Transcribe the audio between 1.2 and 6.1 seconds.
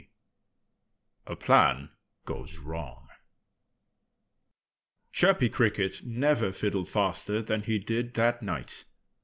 A PLAN GOES WRONG Chirpy Cricket